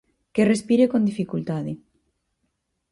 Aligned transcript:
Que 0.33 0.43
respire 0.51 0.85
con 0.91 1.01
dificultade. 1.09 1.71